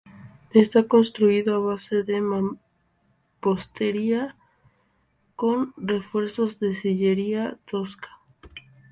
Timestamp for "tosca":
7.69-8.09